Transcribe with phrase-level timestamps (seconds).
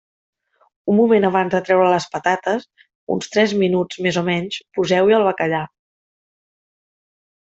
[0.93, 2.63] Un moment abans de treure les patates,
[3.17, 5.61] uns tres minuts més o menys, poseu-hi el bacallà.